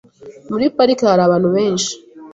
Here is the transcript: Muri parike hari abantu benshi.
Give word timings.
Muri 0.49 0.65
parike 0.75 1.03
hari 1.11 1.21
abantu 1.25 1.49
benshi. 1.55 1.93